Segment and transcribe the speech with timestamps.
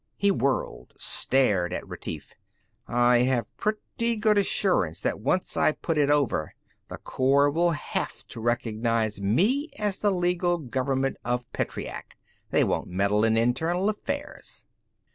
[0.17, 2.33] He whirled, stared at Retief.
[2.87, 6.55] "I have pretty good assurance that once I put it over,
[6.87, 12.17] the Corps will have to recognize me as the legal government of Petreac.
[12.49, 14.65] They won't meddle in internal affairs."